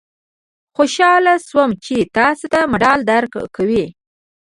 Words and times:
خوشاله 0.75 1.33
شوم 1.47 1.69
چې 1.85 1.95
تاسې 2.17 2.45
ته 2.53 2.59
مډال 2.71 2.99
درکوي. 3.11 3.85